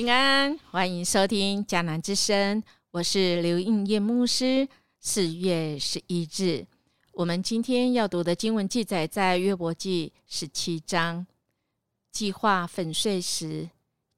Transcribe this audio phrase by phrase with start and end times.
[0.00, 4.66] 平安，欢迎收听迦南之声，我是刘应叶牧师。
[4.98, 6.66] 四月十一日，
[7.12, 11.26] 我们今天要读的经文记载在约伯记十七章。
[12.10, 13.68] 计划粉碎时，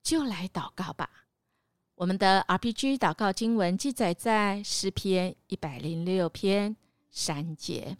[0.05, 1.11] 就来祷告吧。
[1.97, 6.77] 我们的 RPG 祷告经文记载在诗篇一百零六篇
[7.11, 7.97] 三节。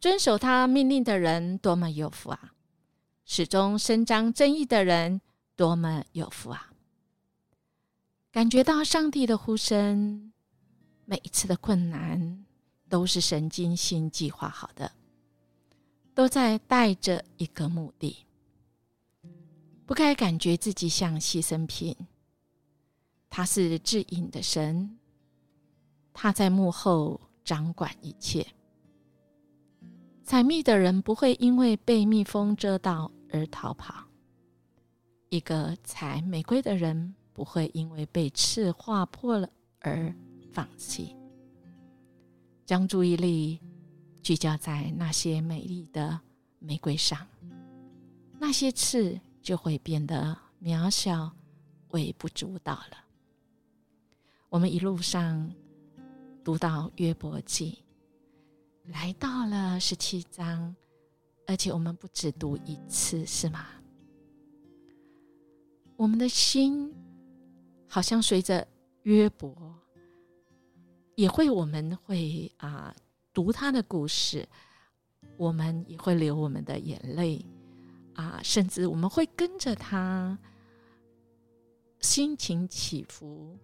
[0.00, 2.54] 遵守他命令的人多么有福啊！
[3.26, 5.20] 始终伸张正义的人
[5.54, 6.69] 多么有福啊！
[8.32, 10.32] 感觉到上帝的呼声，
[11.04, 12.44] 每一次的困难
[12.88, 14.92] 都是神精心计划好的，
[16.14, 18.24] 都在带着一个目的。
[19.84, 21.96] 不该感觉自己像牺牲品。
[23.28, 24.96] 他是至隐的神，
[26.12, 28.46] 他在幕后掌管一切。
[30.22, 34.04] 采蜜的人不会因为被蜜蜂蛰到而逃跑，
[35.30, 37.16] 一个采玫瑰的人。
[37.40, 40.14] 不会因为被刺划破了而
[40.52, 41.16] 放弃，
[42.66, 43.58] 将注意力
[44.22, 46.20] 聚焦在那些美丽的
[46.58, 47.26] 玫瑰上，
[48.38, 51.34] 那些刺就会变得渺小、
[51.92, 52.98] 微不足道了。
[54.50, 55.50] 我们一路上
[56.44, 57.78] 读到约伯记，
[58.84, 60.76] 来到了十七章，
[61.46, 63.64] 而且我们不只读一次，是吗？
[65.96, 66.94] 我们的心。
[67.92, 68.64] 好像随着
[69.02, 69.52] 约伯，
[71.16, 72.94] 也会我们会啊
[73.34, 74.48] 读他的故事，
[75.36, 77.44] 我们也会流我们的眼泪
[78.14, 80.38] 啊，甚至我们会跟着他
[81.98, 83.58] 心情起伏，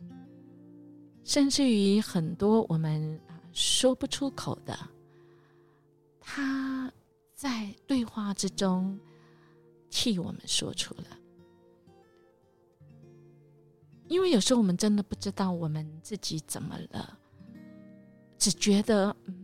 [1.22, 4.76] 甚至于很多我们啊说不出口的，
[6.20, 6.92] 他
[7.32, 8.98] 在对话之中
[9.88, 11.04] 替我们说出了。
[14.08, 17.18] 因为有时候我们真的不知道我们自己怎么了，
[18.38, 19.34] 只觉得嗯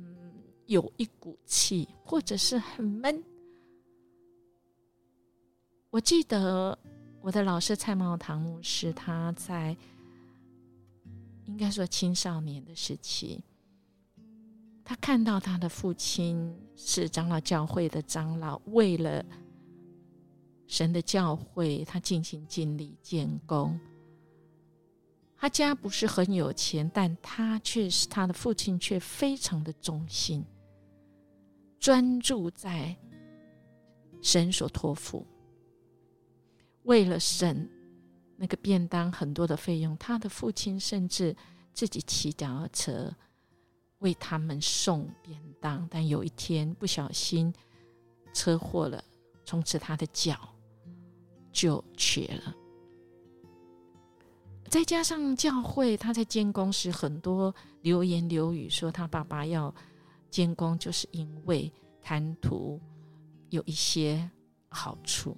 [0.67, 3.23] 有一股气，或者是很闷。
[5.91, 6.79] 我记得
[7.21, 9.77] 我的老师蔡茂堂牧师，他在
[11.45, 13.43] 应该说青少年的时期，
[14.85, 19.25] 他看到他的父亲是长老教会的长老，为了
[20.67, 23.79] 神的教会，他尽心尽力建功。
[25.43, 30.45] 他家不是很有钱，但他却是他的父亲，却非常的忠心，
[31.81, 32.97] 专注在
[34.21, 35.27] 神所托付。
[36.85, 37.69] 为了省
[38.37, 41.35] 那个便当很多的费用，他的父亲甚至
[41.75, 43.13] 自己骑脚踏车
[43.99, 45.85] 为他们送便当。
[45.91, 47.53] 但有一天不小心
[48.33, 49.03] 车祸了，
[49.45, 50.39] 从此他的脚
[51.51, 52.55] 就瘸了。
[54.73, 59.73] 再加上教会，他在监工时很多流言流语，说他爸爸要
[60.31, 62.81] 监工，就是因为贪图
[63.51, 64.31] 有一些
[64.71, 65.37] 好处。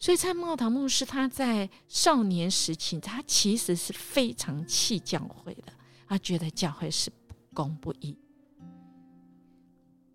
[0.00, 5.72] 所以蔡茂堂牧师他在少年时期，他其实是非常气教会的，
[6.08, 8.18] 他觉得教会是不公不义。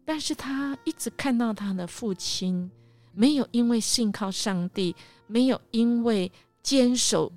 [0.04, 2.70] 但是他一直看到他的父亲
[3.14, 4.94] 没有因为信靠上帝，
[5.26, 6.30] 没有因为
[6.62, 7.32] 坚守。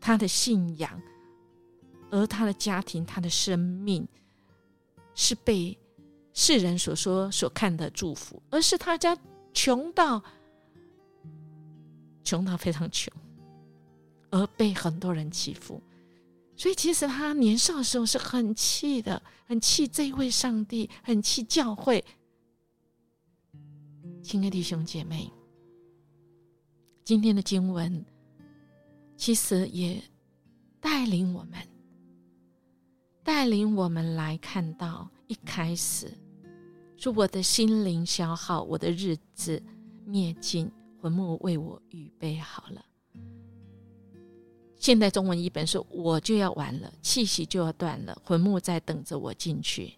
[0.00, 1.00] 他的信仰，
[2.10, 4.08] 而他的家庭、他的生命，
[5.14, 5.78] 是被
[6.32, 9.16] 世人所说、所看的祝福，而是他家
[9.52, 10.22] 穷到
[12.24, 13.12] 穷到非常穷，
[14.30, 15.82] 而被很多人欺负。
[16.56, 22.04] 所以，其实他年少的时候是很气的，很气这一位上帝，很气教会。
[24.22, 25.30] 亲爱的弟兄姐妹，
[27.04, 28.04] 今天的经文。
[29.20, 30.02] 其实也
[30.80, 31.60] 带领我们，
[33.22, 36.10] 带领我们来看到一开始，
[36.96, 39.62] 说我的心灵消耗，我的日子
[40.06, 40.72] 灭尽，
[41.02, 42.82] 魂墓为我预备好了。
[44.76, 49.96] 现代中文译本说，我就要完了，气息就要断了，魂墓在等着我进去。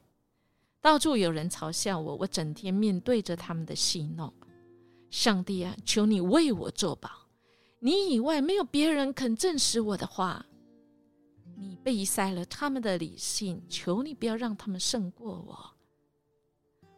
[0.81, 4.35] 到处有人嘲笑我，我整天面对着他们的戏弄。
[5.11, 7.09] 上帝啊，求你为我作保。
[7.85, 10.47] 你以外没有别人肯证实我的话。
[11.57, 15.71] 你背塞了他们的理性，求你不要让他们胜过我。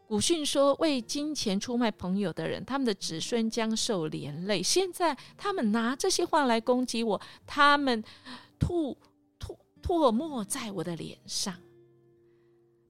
[0.07, 8.05] 古训说：“为金钱出卖朋友的人，他们的子孙将受连累。”现在他们拿这些话来攻击我，他们
[8.59, 8.97] 吐
[9.39, 11.59] 吐唾沫在我的脸上，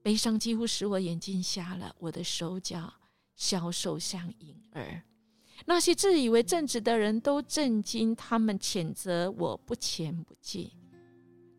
[0.03, 2.93] 悲伤几乎使我眼睛瞎了，我的手脚
[3.35, 5.01] 消瘦像婴儿。
[5.63, 10.69] 那些自以为正直的人都震惊，他们谴责我不前不进；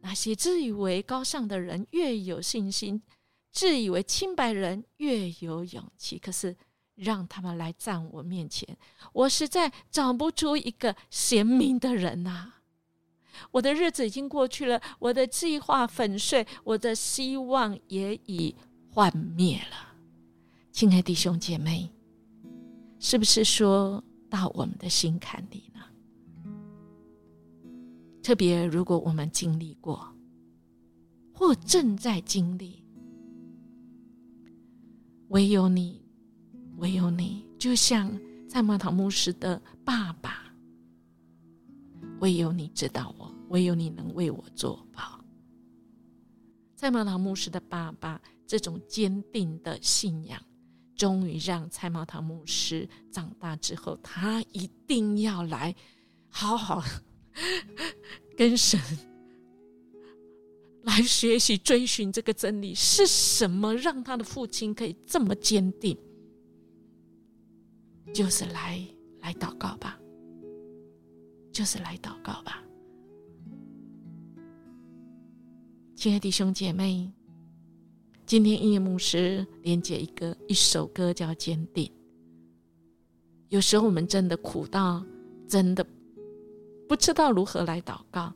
[0.03, 3.03] 那些自以为高尚的人越有信心，
[3.51, 6.19] 自以为清白人越有勇气。
[6.19, 6.55] 可是
[6.95, 8.77] 让他们来站我面前，
[9.13, 12.53] 我实在找不出一个贤明的人呐！
[13.51, 18.55] 我的日子已经过去了，我的计划粉碎，我的希望也已
[18.91, 19.95] 幻灭了。
[20.71, 21.96] 亲爱弟兄姐妹。
[23.09, 25.81] 是不是说到我们的心坎里呢？
[28.21, 30.13] 特别如果我们经历过，
[31.33, 32.85] 或正在经历，
[35.29, 36.05] 唯有你，
[36.79, 38.11] 唯有你，就像
[38.49, 40.53] 在马塔牧师的爸爸，
[42.19, 45.25] 唯有你知道我，唯有你能为我作保。
[46.75, 50.43] 在马塔牧师的爸爸，这种坚定的信仰。
[50.97, 55.75] 终于让蔡茂堂牧师长大之后，他一定要来
[56.29, 56.83] 好好
[58.37, 58.81] 跟神
[60.83, 65.97] 来学习追寻这个真理是什么，让他的父亲可以这么坚定，
[68.15, 68.83] 就是来
[69.21, 70.01] 来祷告吧，
[71.53, 72.63] 就是来祷告吧，
[75.95, 77.13] 亲爱的弟兄姐妹。
[78.27, 81.85] 今天音乐牧师连接一个一首歌叫《坚定》。
[83.51, 85.01] 有时候我们真的苦到
[85.47, 85.87] 真的
[86.89, 88.35] 不知道如何来祷告，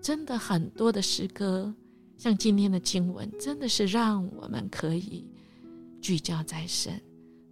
[0.00, 1.74] 真的很多的诗歌，
[2.16, 5.30] 像今天的经文，真的是让我们可以
[6.00, 6.98] 聚焦在神。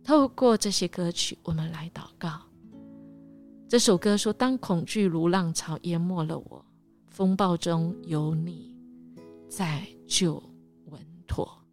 [0.02, 2.40] 透过这些歌曲，我们来祷告。
[3.68, 6.64] 这首歌说：“当恐惧如浪潮淹没了我，
[7.08, 8.74] 风暴中有你
[9.50, 10.42] 在救。”
[11.26, 11.64] 妥，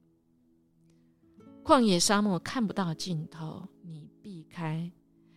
[1.63, 4.91] 旷野沙漠看不到尽头，你避开，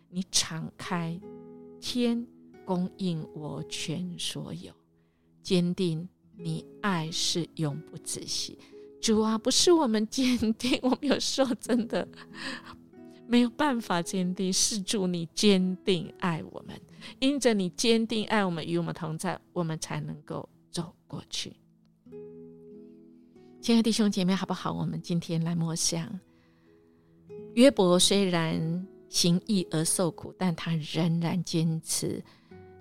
[0.09, 1.20] 你敞开，
[1.81, 2.26] 天
[2.64, 4.73] 供应我全所有，
[5.43, 8.59] 坚定你爱是永不止息。
[9.00, 12.06] 主啊，不是我们坚定，我们有时候真的
[13.26, 16.81] 没有办法坚定，是主你坚定爱我们，
[17.19, 21.56] 因着你坚定爱我们，与我们同在，我们才能够走过去。
[23.62, 24.73] 亲爱的弟兄姐妹，好不好？
[24.73, 26.19] 我们今天来默想
[27.55, 32.20] 约伯，虽然行义而受苦，但他仍然坚持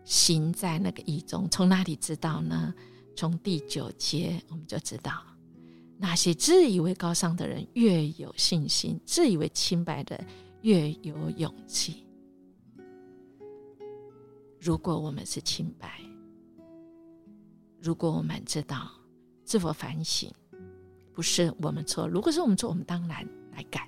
[0.04, 1.48] 行在那个义中。
[1.51, 2.74] 从哪里知道呢？
[3.16, 5.24] 从第九节我们就知道，
[6.00, 10.19] 那些自以为高尚的人越有信心，自以为清白的
[10.62, 12.07] 越有勇气。
[14.60, 16.01] 如果我们是清白，
[17.80, 18.89] 如果我们知道
[19.45, 20.27] 自我反省。
[21.22, 23.88] 不是我们错，如果是我们错，我们当然来改，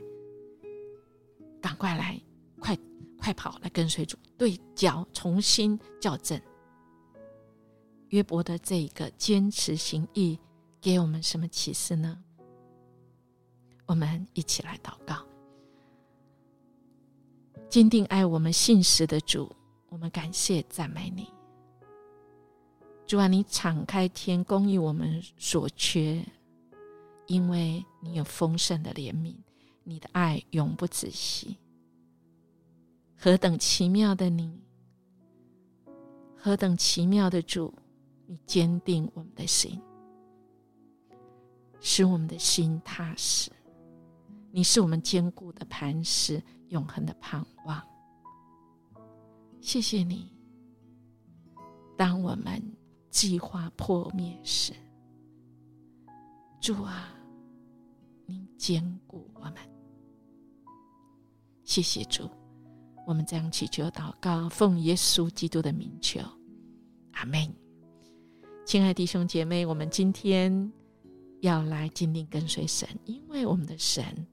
[1.59, 2.21] 赶快来，
[2.59, 2.77] 快
[3.17, 6.39] 快跑来跟随主对焦，重新校正。
[8.09, 10.39] 约伯的这一个坚持行义，
[10.79, 12.23] 给我们什么启示呢？
[13.87, 15.25] 我们一起来祷告，
[17.67, 19.51] 坚定爱我们信实的主，
[19.89, 21.27] 我们感谢赞美你，
[23.07, 26.23] 主啊，你敞开天，供应我们所缺。
[27.27, 29.35] 因为你有丰盛的怜悯，
[29.83, 31.57] 你的爱永不止息。
[33.15, 34.61] 何等奇妙的你，
[36.35, 37.73] 何等奇妙的主，
[38.25, 39.81] 你坚定我们的心，
[41.79, 43.49] 使我们的心踏实。
[44.51, 47.81] 你是我们坚固的磐石，永恒的盼望。
[49.61, 50.29] 谢谢你，
[51.97, 52.61] 当我们
[53.09, 54.73] 计划破灭时。
[56.63, 57.13] 主啊，
[58.25, 59.55] 您坚固我们，
[61.65, 62.29] 谢谢主。
[63.05, 66.21] 我们这样祈求祷告，奉耶稣基督的名求，
[67.11, 67.53] 阿门。
[68.65, 70.71] 亲爱弟兄姐妹，我们今天
[71.41, 74.25] 要来坚定跟随神，因为我们的神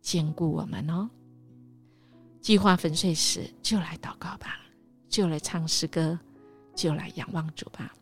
[0.00, 1.06] 坚固我们哦。
[2.40, 4.58] 计划粉碎时，就来祷告吧，
[5.10, 6.18] 就来唱诗歌，
[6.74, 7.94] 就来仰望主吧。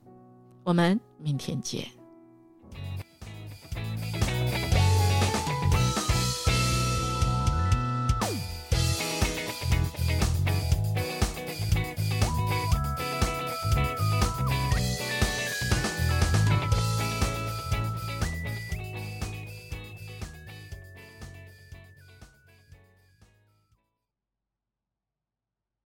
[0.62, 1.84] 我们明天见。